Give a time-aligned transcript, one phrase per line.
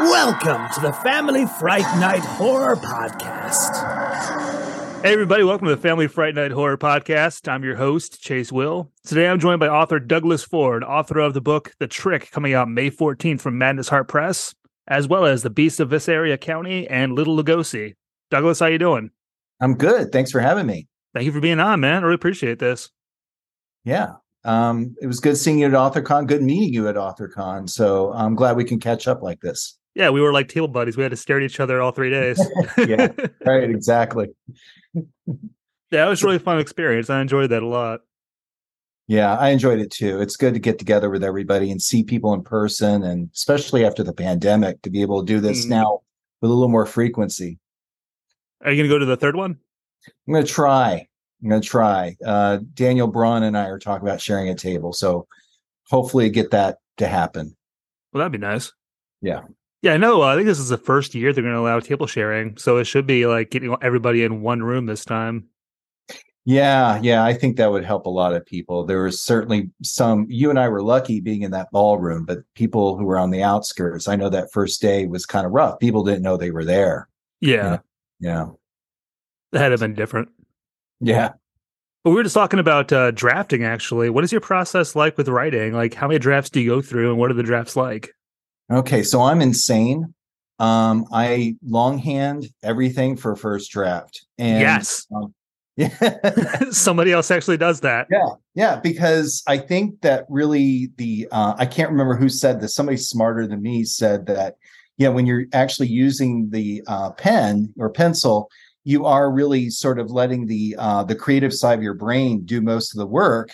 [0.00, 3.74] Welcome to the Family Fright Night Horror Podcast.
[5.02, 7.48] Hey, everybody, welcome to the Family Fright Night Horror Podcast.
[7.48, 8.92] I'm your host, Chase Will.
[9.04, 12.68] Today I'm joined by author Douglas Ford, author of the book The Trick, coming out
[12.68, 14.54] May 14th from Madness Heart Press,
[14.86, 17.94] as well as The Beast of Visaria County and Little Lugosi.
[18.30, 19.10] Douglas, how you doing?
[19.60, 20.12] I'm good.
[20.12, 20.86] Thanks for having me.
[21.12, 22.04] Thank you for being on, man.
[22.04, 22.90] I really appreciate this.
[23.84, 24.12] Yeah.
[24.44, 27.68] Um, it was good seeing you at AuthorCon, good meeting you at AuthorCon.
[27.68, 29.76] So I'm glad we can catch up like this.
[29.98, 30.96] Yeah, we were like table buddies.
[30.96, 32.40] We had to stare at each other all three days.
[32.78, 33.08] yeah,
[33.44, 34.28] right, exactly.
[34.94, 37.10] yeah, it was really fun experience.
[37.10, 38.02] I enjoyed that a lot.
[39.08, 40.20] Yeah, I enjoyed it too.
[40.20, 44.04] It's good to get together with everybody and see people in person, and especially after
[44.04, 45.70] the pandemic, to be able to do this mm.
[45.70, 46.02] now
[46.40, 47.58] with a little more frequency.
[48.62, 49.58] Are you going to go to the third one?
[50.28, 51.08] I'm going to try.
[51.42, 52.14] I'm going to try.
[52.24, 55.26] Uh, Daniel Braum and I are talking about sharing a table, so
[55.88, 57.56] hopefully get that to happen.
[58.12, 58.72] Well, that'd be nice.
[59.20, 59.40] Yeah.
[59.82, 60.22] Yeah, I know.
[60.22, 62.78] Uh, I think this is the first year they're going to allow table sharing, so
[62.78, 65.48] it should be like getting everybody in one room this time.
[66.44, 68.84] Yeah, yeah, I think that would help a lot of people.
[68.84, 70.26] There was certainly some.
[70.30, 73.42] You and I were lucky being in that ballroom, but people who were on the
[73.42, 75.78] outskirts, I know that first day was kind of rough.
[75.78, 77.06] People didn't know they were there.
[77.40, 77.80] Yeah,
[78.20, 78.58] you know?
[79.52, 80.30] yeah, that had been different.
[81.00, 81.32] Yeah,
[82.02, 83.62] but we were just talking about uh, drafting.
[83.62, 85.74] Actually, what is your process like with writing?
[85.74, 88.10] Like, how many drafts do you go through, and what are the drafts like?
[88.70, 90.14] Okay, so I'm insane.
[90.58, 94.26] Um, I longhand everything for first draft.
[94.38, 95.06] And yes.
[95.14, 95.34] Um,
[95.76, 96.70] yeah.
[96.70, 98.08] Somebody else actually does that.
[98.10, 98.30] Yeah.
[98.54, 98.80] Yeah.
[98.80, 102.74] Because I think that really the uh, I can't remember who said this.
[102.74, 104.56] Somebody smarter than me said that,
[104.96, 108.50] yeah, when you're actually using the uh, pen or pencil,
[108.82, 112.60] you are really sort of letting the uh, the creative side of your brain do
[112.60, 113.50] most of the work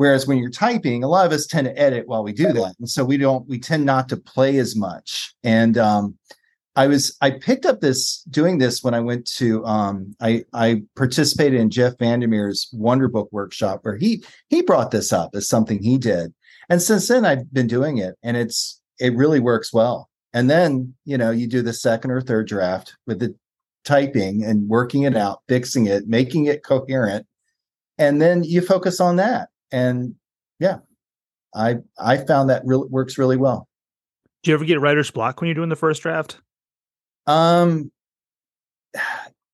[0.00, 2.74] Whereas when you're typing, a lot of us tend to edit while we do that.
[2.78, 5.34] And so we don't, we tend not to play as much.
[5.44, 6.16] And um,
[6.74, 10.84] I was, I picked up this doing this when I went to, um, I, I
[10.96, 15.82] participated in Jeff Vandermeer's Wonder Book workshop where he, he brought this up as something
[15.82, 16.32] he did.
[16.70, 20.08] And since then I've been doing it and it's, it really works well.
[20.32, 23.34] And then, you know, you do the second or third draft with the
[23.84, 27.26] typing and working it out, fixing it, making it coherent.
[27.98, 30.14] And then you focus on that and
[30.58, 30.78] yeah,
[31.54, 33.68] I I found that really works really well.
[34.42, 36.38] Do you ever get writer's block when you're doing the first draft?
[37.26, 37.90] Um,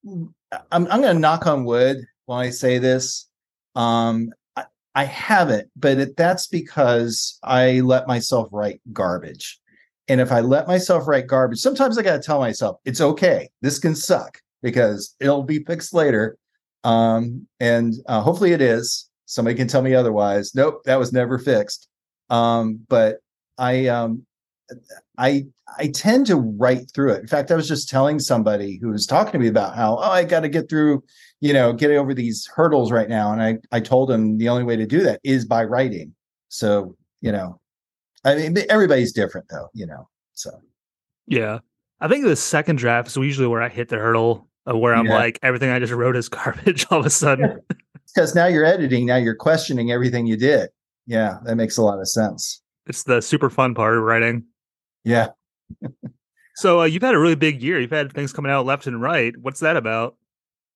[0.05, 0.33] I'm
[0.71, 3.27] I'm going to knock on wood while I say this.
[3.75, 9.59] Um, I, I haven't, but it, that's because I let myself write garbage.
[10.07, 13.49] And if I let myself write garbage, sometimes I got to tell myself it's okay.
[13.61, 16.37] This can suck because it'll be fixed later.
[16.85, 20.55] Um, and uh, hopefully it is somebody can tell me otherwise.
[20.55, 21.87] Nope that was never fixed.
[22.29, 23.17] Um, but
[23.59, 24.25] i um,
[25.17, 25.45] i
[25.77, 27.21] i tend to write through it.
[27.21, 30.11] In fact i was just telling somebody who was talking to me about how oh
[30.11, 31.03] i got to get through
[31.39, 33.31] you know get over these hurdles right now.
[33.31, 36.15] And i i told him the only way to do that is by writing.
[36.49, 37.59] So you know
[38.25, 40.51] i mean everybody's different though you know so.
[41.27, 41.59] Yeah.
[41.99, 45.07] I think the second draft is usually where i hit the hurdle of where i'm
[45.07, 45.15] yeah.
[45.15, 47.59] like everything i just wrote is garbage all of a sudden
[48.17, 50.71] because now you're editing, now you're questioning everything you did.
[51.05, 52.63] Yeah, that makes a lot of sense.
[52.87, 54.43] It's the super fun part of writing.
[55.03, 55.27] Yeah.
[56.55, 57.79] so uh, you've had a really big year.
[57.79, 59.37] You've had things coming out left and right.
[59.39, 60.15] What's that about?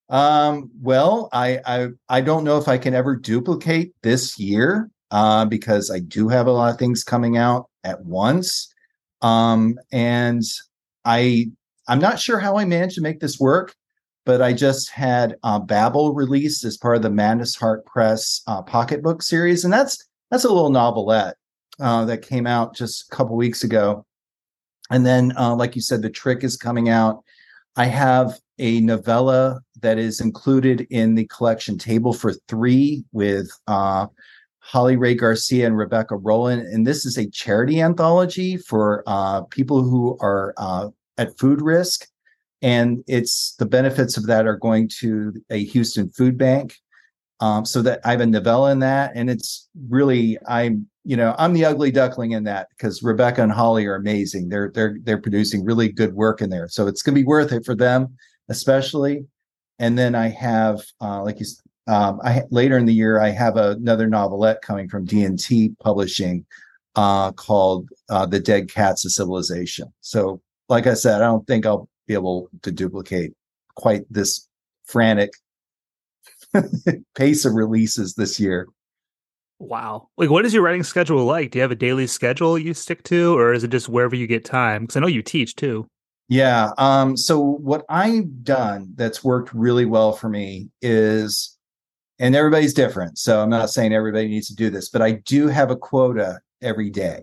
[0.08, 5.44] Um, well, I, I I don't know if I can ever duplicate this year uh,
[5.44, 8.72] because I do have a lot of things coming out at once.
[9.20, 10.44] Um, and
[11.04, 11.50] I
[11.88, 13.74] I'm not sure how I managed to make this work
[14.24, 18.62] but I just had uh, Babel released as part of the Madness Heart Press uh,
[18.62, 21.36] pocketbook series, and that's that's a little novelette
[21.80, 24.06] uh, that came out just a couple weeks ago.
[24.90, 27.22] And then, uh, like you said, the trick is coming out.
[27.76, 34.06] I have a novella that is included in the collection Table for Three with uh,
[34.60, 39.82] Holley Rae Garcia and Rebecca Rowland, and this is a charity anthology for uh, people
[39.82, 40.54] who are
[41.18, 42.06] at food risk
[42.62, 46.76] and it's the benefits of that are going to a Houston food bank.
[47.40, 51.34] Um, so that I have a novella in that, and it's really I'm you know
[51.38, 54.48] I'm the ugly duckling in that because Rebecca and Holley are amazing.
[54.48, 57.50] They're they're they're producing really good work in there, so it's going to be worth
[57.50, 58.16] it for them,
[58.48, 59.26] especially.
[59.80, 61.46] And then I have uh, like you
[61.88, 66.46] um, I later in the year I have another novelette coming from D&T Publishing
[66.94, 71.66] uh, called uh, "The Dead Cats of Civilization." So, like I said, I don't think
[71.66, 73.32] I'll be able to duplicate
[73.74, 74.48] quite this
[74.84, 75.32] frantic
[77.14, 78.68] pace of releases this year.
[79.58, 80.08] Wow.
[80.16, 81.52] Like, what is your writing schedule like?
[81.52, 84.26] Do you have a daily schedule you stick to, or is it just wherever you
[84.26, 84.82] get time?
[84.82, 85.86] Because I know you teach too.
[86.28, 86.70] Yeah.
[86.78, 91.56] Um, so what I've done that's worked really well for me is,
[92.18, 93.18] and everybody's different.
[93.18, 96.40] So I'm not saying everybody needs to do this, but I do have a quota
[96.60, 97.20] every day.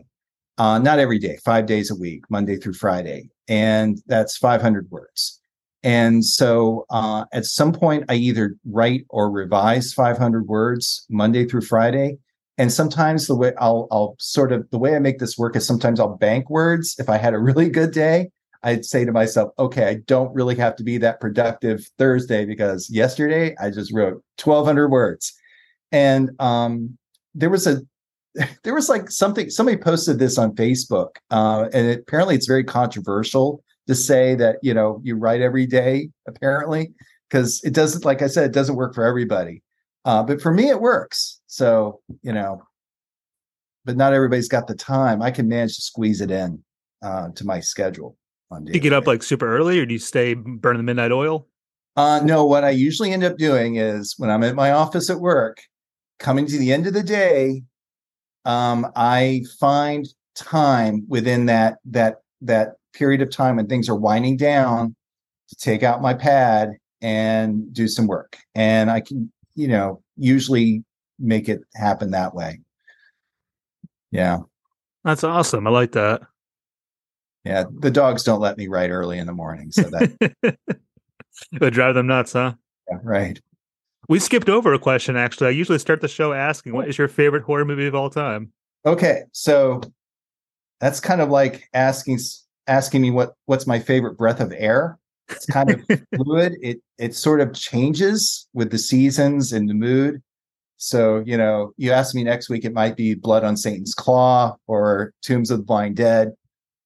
[0.57, 3.29] Uh, not every day, five days a week, Monday through Friday.
[3.49, 5.39] And that's 500 words.
[5.83, 11.61] And so uh, at some point, I either write or revise 500 words Monday through
[11.61, 12.17] Friday.
[12.57, 15.65] And sometimes the way I'll, I'll sort of, the way I make this work is
[15.65, 16.95] sometimes I'll bank words.
[16.99, 18.29] If I had a really good day,
[18.63, 22.89] I'd say to myself, okay, I don't really have to be that productive Thursday because
[22.89, 25.33] yesterday I just wrote 1200 words.
[25.93, 26.97] And um,
[27.33, 27.81] there was a,
[28.63, 32.63] there was like something, somebody posted this on Facebook uh, and it, apparently it's very
[32.63, 36.93] controversial to say that you know you write every day apparently
[37.27, 39.63] because it doesn't like i said it doesn't work for everybody.
[40.05, 41.41] Uh, but for me it works.
[41.47, 42.61] So you know
[43.85, 45.21] but not everybody's got the time.
[45.21, 46.61] I can manage to squeeze it in
[47.01, 48.15] uh, to my schedule
[48.51, 51.11] on do you get up like super early or do you stay burning the midnight
[51.11, 51.47] oil?
[51.95, 55.19] Uh, no what i usually end up doing is when i'm at my office at
[55.19, 55.57] work
[56.19, 57.61] coming to the end of the day
[58.49, 64.37] um, i find time within that that that period of time when things are winding
[64.37, 64.95] down
[65.49, 68.37] to take out my pad and do some work.
[68.55, 70.83] And I can, you know, usually
[71.17, 72.59] make it happen that way.
[74.11, 74.39] Yeah.
[75.03, 75.67] That's awesome.
[75.67, 76.21] I like that.
[77.45, 77.65] Yeah.
[77.79, 79.71] The dogs don't let me write early in the morning.
[79.71, 80.57] So that
[81.59, 82.53] would drive them nuts, huh?
[82.89, 83.39] Yeah, right.
[84.07, 85.47] We skipped over a question actually.
[85.47, 88.51] I usually start the show asking, what is your favorite horror movie of all time?
[88.85, 89.23] Okay.
[89.33, 89.81] So
[90.79, 92.19] that's kind of like asking
[92.67, 94.97] asking me what what's my favorite breath of air.
[95.27, 95.81] It's kind of
[96.15, 96.55] fluid.
[96.61, 100.21] It it sort of changes with the seasons and the mood.
[100.81, 104.55] So, you know, you ask me next week, it might be Blood on Satan's Claw
[104.65, 106.31] or Tombs of the Blind Dead.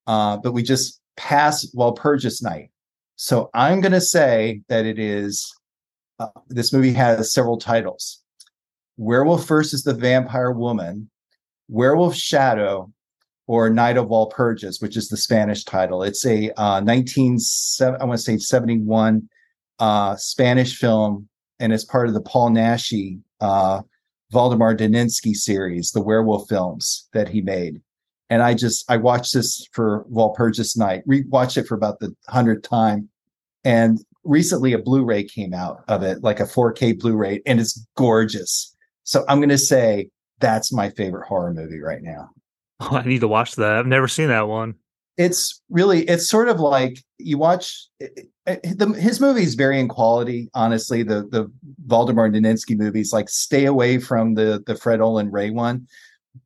[0.08, 2.72] Uh, but we just pass Walpurgis Night.
[3.18, 5.54] So I'm going to say that it is,
[6.20, 8.22] uh, this movie has several titles
[8.98, 11.10] Werewolf versus the Vampire Woman,
[11.68, 12.92] Werewolf Shadow,
[13.48, 16.04] or Night of Walpurgis, which is the Spanish title.
[16.04, 17.40] It's a uh, 19
[17.82, 19.28] I want to say 71
[19.80, 21.28] uh, Spanish film,
[21.60, 23.82] and it's part of the Paul Naschy uh,
[24.32, 27.82] Waldemar Daninsky series, the werewolf films that he made.
[28.30, 32.68] And I just I watched this for Walpurgis Night, rewatched it for about the hundredth
[32.68, 33.10] time,
[33.64, 38.76] and recently a Blu-ray came out of it, like a 4K Blu-ray, and it's gorgeous.
[39.04, 40.10] So I'm going to say
[40.40, 42.30] that's my favorite horror movie right now.
[42.80, 43.78] Oh, I need to watch that.
[43.78, 44.76] I've never seen that one.
[45.16, 49.88] It's really, it's sort of like you watch it, it, the, his movies vary in
[49.88, 50.50] quality.
[50.56, 51.52] Honestly, the the
[51.88, 55.88] Waldemar Daninsky movies, like stay away from the the Fred Olen Ray one,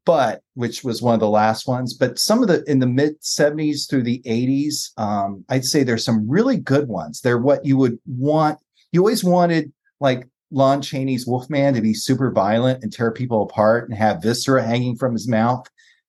[0.06, 1.94] but which was one of the last ones.
[1.94, 6.06] But some of the in the mid '70s through the '80s, um, I'd say there's
[6.06, 7.22] some really good ones.
[7.22, 8.60] They're what you would want.
[8.92, 13.90] You always wanted like Lon Chaney's Wolfman to be super violent and tear people apart
[13.90, 15.68] and have viscera hanging from his mouth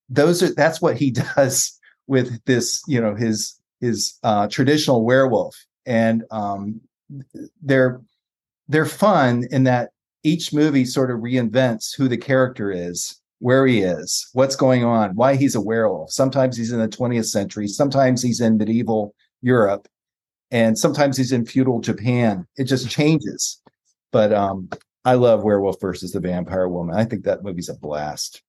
[0.09, 5.55] those are that's what he does with this you know his his uh, traditional werewolf
[5.87, 6.81] and um,
[7.63, 8.01] they're
[8.69, 9.91] they're fun in that
[10.25, 15.15] each movie sort of reinvents who the character is where he is what's going on
[15.15, 19.89] why he's a werewolf sometimes he's in the 20th century sometimes he's in medieval europe
[20.51, 23.61] and sometimes he's in feudal japan it just changes
[24.13, 24.69] but um
[25.05, 28.43] i love werewolf versus the vampire woman i think that movie's a blast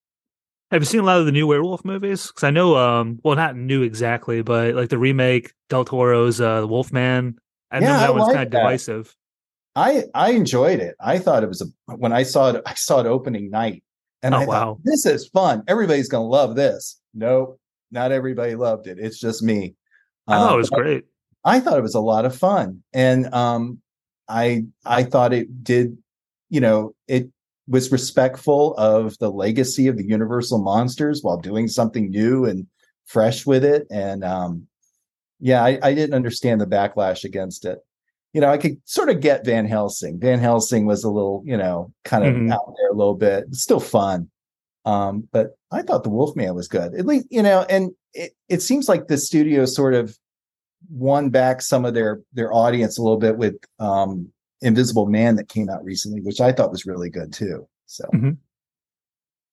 [0.71, 2.27] have you seen a lot of the new werewolf movies?
[2.27, 6.63] Because I know, um, well, not new exactly, but like the remake, Del Toro's uh,
[6.69, 7.39] Wolfman.
[7.71, 9.15] I yeah, know that I one's like kind of divisive.
[9.75, 10.95] I I enjoyed it.
[10.99, 12.61] I thought it was a when I saw it.
[12.65, 13.83] I saw it opening night,
[14.23, 14.59] and oh, I wow.
[14.59, 15.63] thought this is fun.
[15.67, 16.99] Everybody's gonna love this.
[17.13, 17.59] Nope,
[17.91, 18.97] not everybody loved it.
[18.99, 19.75] It's just me.
[20.27, 21.05] I thought it um, was great.
[21.43, 23.79] I, I thought it was a lot of fun, and um,
[24.27, 25.97] I I thought it did.
[26.49, 27.29] You know, it
[27.69, 32.65] was respectful of the legacy of the Universal monsters while doing something new and
[33.05, 33.85] fresh with it.
[33.91, 34.67] And um,
[35.39, 37.77] yeah, I, I, didn't understand the backlash against it.
[38.33, 40.19] You know, I could sort of get Van Helsing.
[40.19, 42.51] Van Helsing was a little, you know, kind of mm-hmm.
[42.51, 43.53] out there a little bit.
[43.55, 44.29] Still fun.
[44.85, 46.93] Um, but I thought the Wolfman was good.
[46.93, 50.17] At least, you know, and it, it seems like the studio sort of
[50.89, 54.31] won back some of their their audience a little bit with um
[54.61, 57.67] Invisible Man that came out recently, which I thought was really good too.
[57.85, 58.05] So.
[58.13, 58.31] Mm-hmm.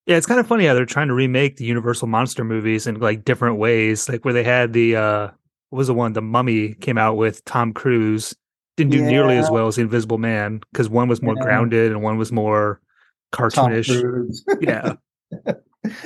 [0.06, 3.00] Yeah, it's kind of funny how they're trying to remake the Universal monster movies in
[3.00, 4.09] like different ways.
[4.09, 5.28] Like where they had the uh
[5.71, 8.35] what was the one the Mummy came out with Tom Cruise
[8.76, 9.09] didn't do yeah.
[9.09, 11.42] nearly as well as the Invisible Man because one was more yeah.
[11.42, 12.80] grounded and one was more
[13.33, 13.88] cartoonish.
[14.61, 14.95] Yeah.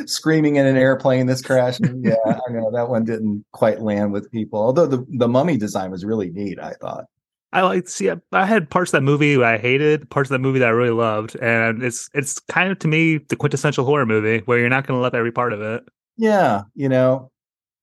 [0.07, 2.03] screaming in an airplane that's crashing.
[2.05, 4.61] Yeah, I know that one didn't quite land with people.
[4.61, 7.05] Although the the mummy design was really neat, I thought.
[7.53, 8.11] I like see.
[8.11, 10.73] I, I had parts of that movie I hated, parts of that movie that I
[10.73, 14.69] really loved, and it's it's kind of to me the quintessential horror movie where you're
[14.69, 15.85] not going to love every part of it.
[16.17, 17.31] Yeah, you know,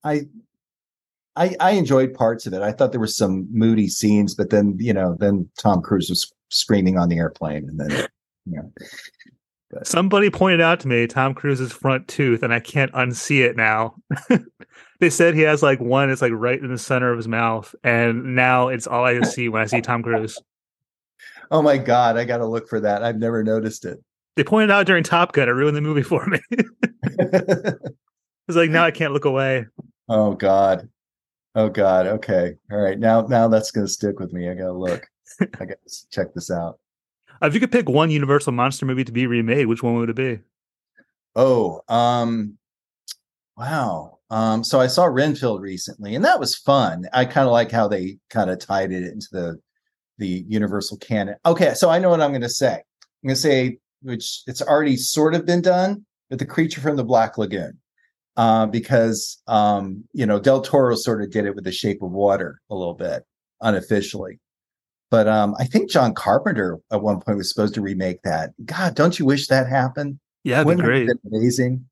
[0.04, 0.28] I.
[1.38, 2.62] I, I enjoyed parts of it.
[2.62, 6.32] I thought there were some moody scenes, but then you know, then Tom Cruise was
[6.50, 8.08] screaming on the airplane, and then
[8.46, 8.72] you know,
[9.84, 13.96] Somebody pointed out to me Tom Cruise's front tooth, and I can't unsee it now.
[15.00, 17.76] they said he has like one, it's like right in the center of his mouth,
[17.84, 20.40] and now it's all I see when I see Tom Cruise.
[21.52, 23.04] oh my god, I got to look for that.
[23.04, 24.02] I've never noticed it.
[24.38, 26.40] They pointed out during Top Gun, it ruined the movie for me.
[26.50, 27.82] it's
[28.48, 29.66] like now I can't look away.
[30.08, 30.88] oh god,
[31.58, 32.08] oh god.
[32.08, 32.98] Okay, all right.
[32.98, 34.50] Now now that's gonna stick with me.
[34.50, 35.06] I gotta look.
[35.42, 35.78] I gotta
[36.10, 36.80] check this out.
[37.42, 40.16] If you could pick one Universal monster movie to be remade, which one would it
[40.16, 40.40] be?
[41.36, 42.58] Oh, um,
[43.58, 44.18] wow.
[44.30, 47.08] Um, so I saw Renfield recently, and that was fun.
[47.14, 49.60] I kind of like how they kind of tied it into the
[50.18, 51.36] the Universal canon.
[51.46, 52.74] Okay, so I know what I'm going to say.
[52.74, 56.96] I'm going to say, which it's already sort of been done, but the creature from
[56.96, 57.78] the Black Lagoon,
[58.38, 62.12] uh, because um, you know Del Toro sort of did it with The Shape of
[62.12, 63.24] Water a little bit
[63.62, 64.40] unofficially.
[65.10, 68.52] But um, I think John Carpenter at one point was supposed to remake that.
[68.66, 70.20] God, don't you wish that happened?
[70.44, 71.08] Yeah, that'd be Wouldn't great.
[71.08, 71.86] have been amazing.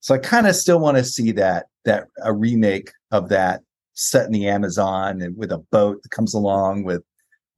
[0.00, 3.62] So I kind of still want to see that that a remake of that
[3.94, 7.02] set in the Amazon and with a boat that comes along with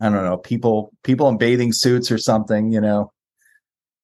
[0.00, 3.12] I don't know people people in bathing suits or something, you know.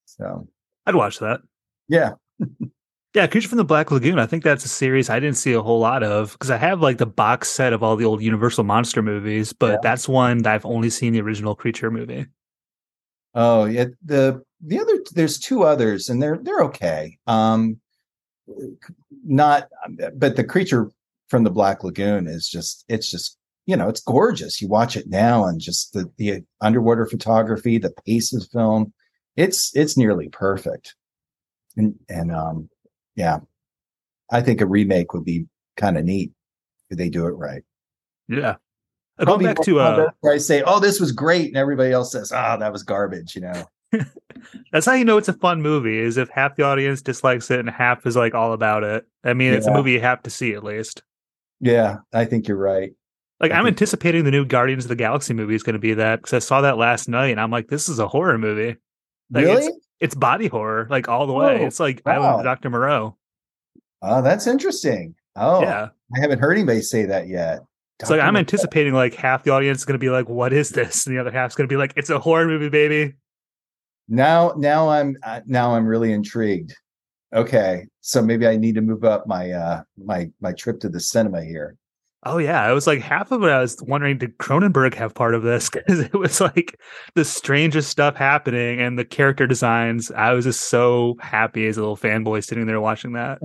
[0.05, 0.47] So
[0.85, 1.41] I'd watch that.
[1.87, 2.13] yeah,
[3.13, 4.17] Yeah, Creature from the Black Lagoon.
[4.17, 6.81] I think that's a series I didn't see a whole lot of because I have
[6.81, 9.77] like the box set of all the old Universal monster movies, but Yeah.
[9.83, 12.25] that's one that I've only seen the original Creature movie.
[13.35, 17.17] Oh yeah, the the other there's two others and they're they're okay.
[17.27, 17.79] Um
[19.23, 19.67] not
[20.15, 20.89] but the creature
[21.29, 24.61] from the Black Lagoon is just it's just you know it's gorgeous.
[24.61, 28.93] You watch it now and just the the underwater photography, the pace of the film,
[29.35, 30.95] it's it's nearly perfect.
[31.77, 32.69] And and um
[33.15, 33.39] yeah.
[34.31, 35.45] I think a remake would be
[35.77, 36.31] kind of neat
[36.89, 37.63] if they do it right.
[38.27, 38.55] Yeah.
[39.19, 42.13] Uh, Going back to uh, where I say, "Oh, this was great," and everybody else
[42.13, 43.65] says, "Ah, that was garbage," you know.
[44.71, 47.59] that's how you know it's a fun movie is if half the audience dislikes it
[47.59, 49.05] and half is like all about it.
[49.23, 51.03] I mean, it's a movie you have to see at least.
[51.59, 52.93] Yeah, I think you're right.
[53.39, 55.79] Like I I'm think- anticipating the new Guardians of the Galaxy movie is going to
[55.79, 58.39] be that because I saw that last night and I'm like, this is a horror
[58.39, 58.77] movie.
[59.29, 59.65] Like, really?
[59.65, 59.82] It's
[60.15, 61.61] body horror, like all the way.
[61.61, 62.37] Oh, it's like Island wow.
[62.39, 62.69] of Dr.
[62.69, 63.17] Moreau.
[64.01, 65.15] Oh, that's interesting.
[65.35, 65.89] Oh, Yeah.
[66.15, 67.61] I haven't heard anybody say that yet.
[67.99, 68.39] It's like I'm Moreau.
[68.39, 71.19] anticipating like half the audience is going to be like, "What is this?" and the
[71.21, 73.15] other half's going to be like, "It's a horror movie, baby."
[74.09, 74.53] now.
[74.57, 76.75] Now I'm uh, now I'm really intrigued.
[77.33, 80.99] Okay, so maybe I need to move up my uh my my trip to the
[80.99, 81.77] cinema here.
[82.25, 83.49] Oh yeah, it was like half of it.
[83.49, 85.69] I was wondering, did Cronenberg have part of this?
[85.73, 86.79] Because it was like
[87.15, 90.11] the strangest stuff happening, and the character designs.
[90.11, 93.39] I was just so happy as a little fanboy sitting there watching that.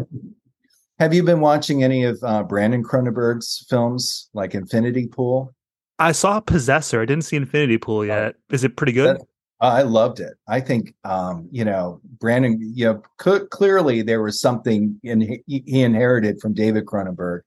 [0.98, 5.54] Have you been watching any of uh, Brandon Cronenberg's films, like Infinity Pool?
[5.98, 7.00] I saw Possessor.
[7.00, 8.36] I didn't see Infinity Pool yet.
[8.50, 9.16] Is it pretty good?
[9.16, 9.26] That-
[9.60, 10.34] I loved it.
[10.46, 15.64] I think, um, you know, Brandon, you know, cl- clearly there was something in, he,
[15.66, 17.40] he inherited from David Cronenberg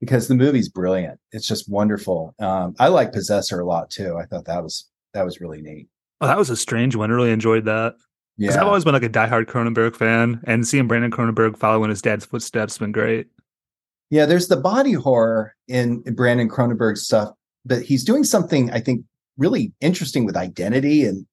[0.00, 1.18] because the movie's brilliant.
[1.32, 2.34] It's just wonderful.
[2.38, 4.16] Um, I like Possessor a lot too.
[4.16, 5.88] I thought that was that was really neat.
[6.20, 7.10] Oh, that was a strange one.
[7.10, 7.94] I really enjoyed that.
[8.38, 11.90] Yeah, I've always been like a diehard Cronenberg fan, and seeing Brandon Cronenberg follow in
[11.90, 13.28] his dad's footsteps has been great.
[14.10, 14.26] yeah.
[14.26, 17.30] There's the body horror in, in Brandon Cronenberg's stuff,
[17.64, 19.04] but he's doing something I think
[19.38, 21.26] really interesting with identity and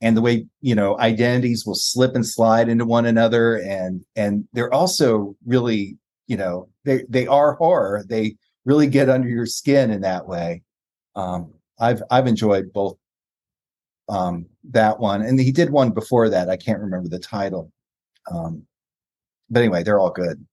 [0.00, 4.44] and the way you know identities will slip and slide into one another and and
[4.52, 5.96] they're also really
[6.28, 8.04] you know they they are horror.
[8.08, 10.62] They really get under your skin in that way.
[11.14, 12.96] Um i've i've enjoyed both
[14.08, 16.48] um that one and he did one before that.
[16.48, 17.70] I can't remember the title.
[18.30, 18.62] Um
[19.50, 20.44] but anyway they're all good.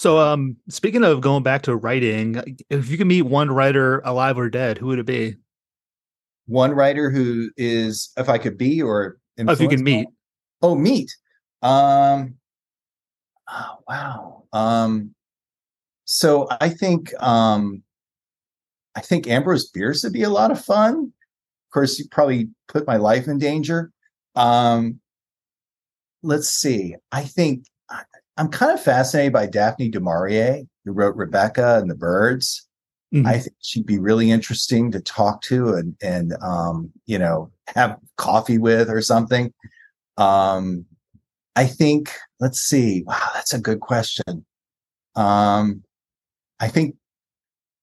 [0.00, 4.38] So, um, speaking of going back to writing, if you could meet one writer, alive
[4.38, 5.34] or dead, who would it be?
[6.46, 10.08] one writer who is if i could be or Oh, if you can meet,
[10.62, 11.14] oh meet.
[11.62, 12.34] Um
[13.48, 14.44] oh, wow.
[14.52, 15.14] Um
[16.10, 17.82] so i think um
[18.96, 22.86] i think ambrose bierce would be a lot of fun of course you probably put
[22.86, 23.92] my life in danger
[24.34, 24.98] um
[26.22, 28.04] let's see i think I-
[28.38, 32.66] i'm kind of fascinated by daphne du maurier who wrote rebecca and the birds
[33.14, 33.26] Mhm.
[33.26, 37.96] I think she'd be really interesting to talk to and and um, you know have
[38.18, 39.50] coffee with or something.
[40.18, 40.84] Um,
[41.56, 43.04] I think, let's see.
[43.06, 44.44] Wow, that's a good question.
[45.16, 45.82] Um,
[46.60, 46.96] I think,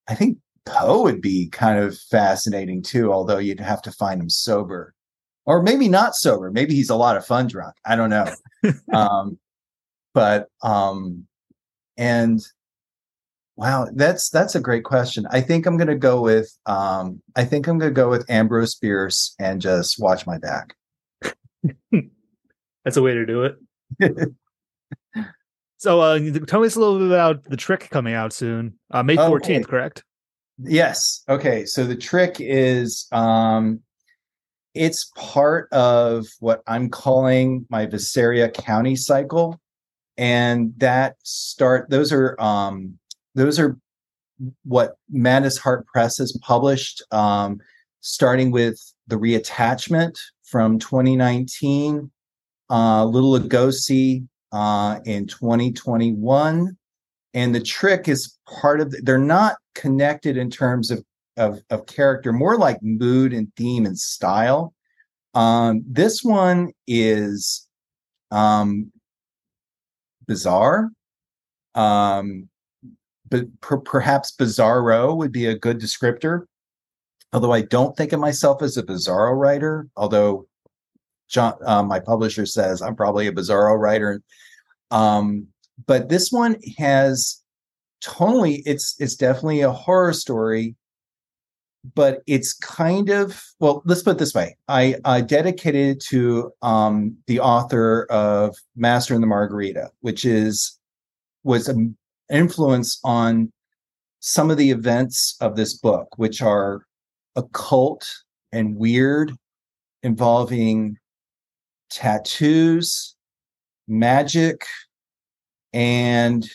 [0.07, 4.29] I think Poe would be kind of fascinating too, although you'd have to find him
[4.29, 4.93] sober
[5.45, 6.51] or maybe not sober.
[6.51, 7.75] Maybe he's a lot of fun drunk.
[7.85, 8.27] I don't know.
[8.93, 9.37] um,
[10.13, 11.25] but, um,
[11.97, 12.41] and
[13.55, 15.27] wow, that's, that's a great question.
[15.29, 18.29] I think I'm going to go with, um, I think I'm going to go with
[18.29, 20.75] Ambrose Bierce and just watch my back.
[22.83, 23.55] that's a way to do it.
[25.77, 29.15] so, uh, tell me a little bit about the trick coming out soon, uh, May
[29.15, 29.69] fourteenth, okay.
[29.71, 30.03] correct?
[30.57, 31.23] Yes.
[31.27, 31.65] Okay.
[31.65, 33.81] So the trick is, um,
[34.73, 39.59] it's part of what I'm calling my Visaria County cycle,
[40.17, 41.89] and that start.
[41.89, 42.97] Those are um,
[43.35, 43.77] those are
[44.63, 47.59] what Madness Heart Press has published, um,
[48.01, 52.11] starting with the reattachment from 2019
[52.69, 56.77] uh, Little Lugosi uh, in 2021.
[57.33, 61.03] And the trick is part of, the, they're not connected in terms of,
[61.35, 64.73] of, of character, more like mood and theme and style.
[65.33, 67.67] Um, this one is
[68.31, 68.93] um,
[70.25, 70.89] bizarre.
[71.75, 72.47] Um,
[73.29, 76.45] but per- perhaps bizarro would be a good descriptor.
[77.33, 80.47] Although I don't think of myself as a bizarro writer, although
[81.27, 84.21] John, uh, my publisher says I'm probably a bizarro writer.
[84.91, 85.47] Um,
[85.87, 87.41] but this one has
[88.01, 90.75] totally it's it's definitely a horror story,
[91.95, 93.81] but it's kind of well.
[93.85, 99.13] Let's put it this way: I, I dedicated it to um, the author of Master
[99.13, 100.79] and the Margarita, which is
[101.43, 101.97] was an
[102.31, 103.51] influence on
[104.19, 106.85] some of the events of this book, which are
[107.35, 108.07] occult
[108.51, 109.33] and weird,
[110.03, 110.97] involving
[111.89, 113.15] tattoos,
[113.87, 114.65] magic,
[115.73, 116.49] and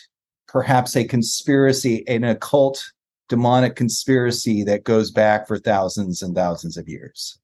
[0.49, 2.83] perhaps a conspiracy, an occult
[3.29, 7.39] demonic conspiracy that goes back for thousands and thousands of years,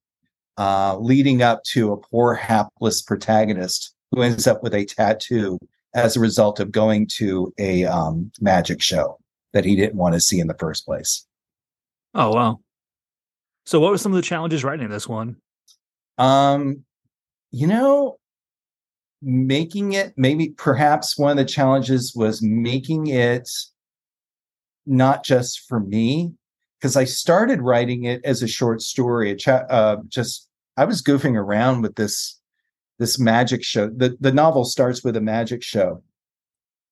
[0.59, 5.59] uh, leading up to a poor, hapless protagonist who ends up with a tattoo
[5.95, 9.19] as a result of going to a um, magic show
[9.53, 11.27] that he didn't want to see in the first place.
[12.15, 12.61] Oh wow!
[13.65, 15.37] So, what were some of the challenges writing this one?
[16.19, 16.85] Um,
[17.57, 18.19] you know,
[19.23, 23.49] making it maybe perhaps one of the challenges was making it
[24.85, 26.35] not just for me
[26.79, 29.31] because I started writing it as a short story.
[29.31, 32.39] A cha- uh, just I was goofing around with this
[32.99, 33.89] this magic show.
[33.89, 36.03] The the novel starts with a magic show,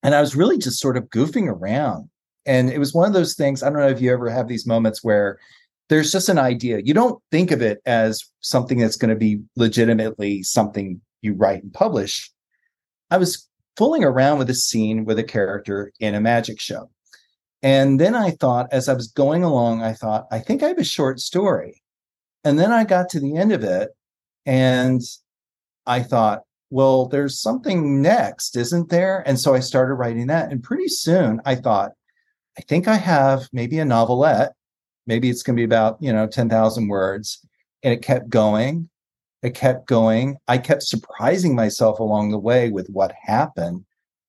[0.02, 2.08] and I was really just sort of goofing around.
[2.46, 3.62] And it was one of those things.
[3.62, 5.38] I don't know if you ever have these moments where
[5.88, 6.80] there's just an idea.
[6.82, 11.62] You don't think of it as something that's going to be legitimately something you write
[11.62, 12.30] and publish.
[13.10, 16.90] I was fooling around with a scene with a character in a magic show.
[17.62, 20.78] And then I thought, as I was going along, I thought, I think I have
[20.78, 21.82] a short story.
[22.44, 23.90] And then I got to the end of it
[24.44, 25.00] and
[25.86, 29.22] I thought, well, there's something next, isn't there?
[29.26, 30.50] And so I started writing that.
[30.50, 31.92] And pretty soon I thought,
[32.58, 34.52] I think I have maybe a novelette
[35.06, 37.40] maybe it's going to be about you know 10,000 words.
[37.82, 38.88] And it kept going.
[39.42, 40.38] It kept going.
[40.48, 43.84] I kept surprising myself along the way with what happened.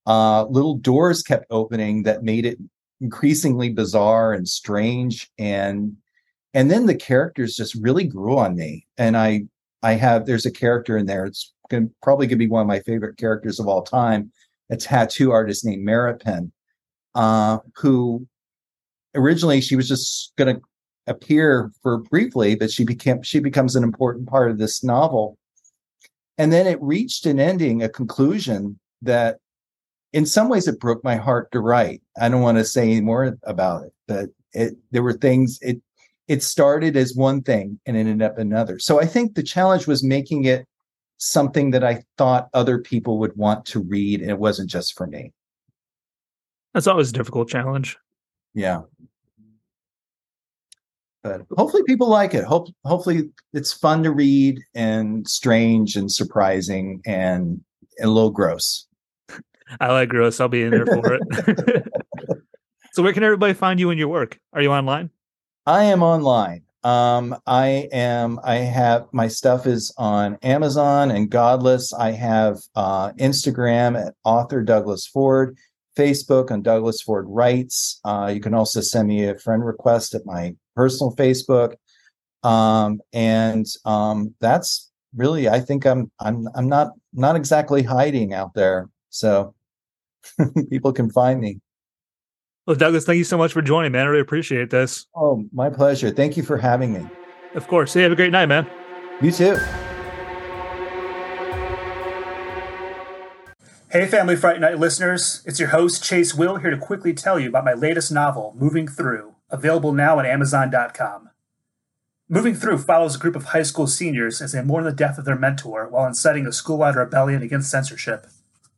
[0.06, 2.60] Uh, little doors kept opening that made it
[3.00, 5.32] increasingly bizarre and strange.
[5.38, 5.96] And
[6.54, 8.86] and then the characters just really grew on me.
[8.98, 9.46] And i
[9.84, 11.26] i have there's a character in there.
[11.26, 14.32] It's going probably going to be one of my favorite characters of all time
[14.70, 16.52] a tattoo artist named Maripin,
[17.14, 18.26] uh, who
[19.15, 20.62] originally she was just going to
[21.08, 25.38] appear for briefly, but she became she becomes an important part of this novel.
[26.38, 29.38] And then it reached an ending, a conclusion that
[30.13, 32.01] in some ways it broke my heart to write.
[32.19, 35.82] I don't want to say any more about it, but it there were things it
[36.28, 38.80] it started as one thing and ended up another.
[38.80, 40.65] So I think the challenge was making it
[41.17, 45.08] something that I thought other people would want to read, and it wasn't just for
[45.08, 45.32] me.
[46.73, 47.97] That's always a difficult challenge.
[48.56, 48.82] Yeah.
[51.22, 52.44] But hopefully people like it.
[52.44, 57.62] Hope hopefully it's fun to read and strange and surprising and,
[58.00, 58.88] and a little gross.
[59.80, 60.39] I like gross.
[60.39, 61.88] I'll be in there for it.
[62.94, 64.39] so where can everybody find you and your work?
[64.54, 65.10] Are you online?
[65.65, 66.62] I am online.
[66.84, 68.39] Um, I am.
[68.44, 71.91] I have my stuff is on Amazon and Godless.
[71.91, 75.58] I have uh, Instagram at author Douglas Ford.
[75.96, 78.00] Facebook on Douglas Ford Writes.
[78.04, 81.76] Uh, you can also send me a friend request at my personal Facebook.
[82.44, 88.54] Um, and um, that's really, I think I'm I'm I'm not not exactly hiding out
[88.54, 88.90] there.
[89.10, 89.56] So
[90.70, 91.60] people can find me.
[92.68, 94.08] Well, Douglas, thank you so much for joining, man.
[94.08, 95.06] I really appreciate this.
[95.16, 96.10] Oh, my pleasure.
[96.10, 97.08] Thank you for having me.
[97.54, 97.94] Of course.
[97.94, 98.68] Hey, have a great night, man.
[99.22, 99.56] You too.
[103.96, 105.42] Hey, Family Fright Night listeners.
[105.46, 108.90] It's your host, Chase Will, here to quickly tell you about my latest novel, Moving
[108.90, 111.30] Through, available now at Amazon.com.
[112.28, 115.24] Moving Through follows a group of high school seniors as they mourn the death of
[115.24, 118.28] their mentor while inciting a school-wide rebellion against censorship.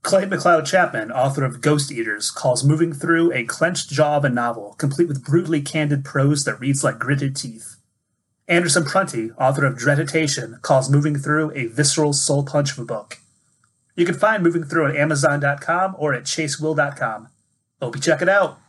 [0.03, 4.29] Clay McLeod Chapman, author of Ghost Eaters, calls Moving Through a clenched jaw of a
[4.29, 7.77] novel, complete with brutally candid prose that reads like gritted teeth.
[8.47, 13.17] Andersen Prunty, author of Dreaditation, calls Moving Through a visceral soul punch of a book.
[13.97, 17.29] You can find Moving Through at Amazon.com or at chasewill.com.
[17.81, 18.59] Hope you check it out.